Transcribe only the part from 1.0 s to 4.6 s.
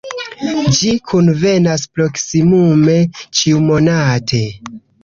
kunvenas proksimume ĉiumonate.